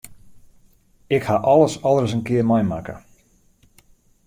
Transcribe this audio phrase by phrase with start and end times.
[1.15, 2.95] Ik haw alles al ris in kear meimakke.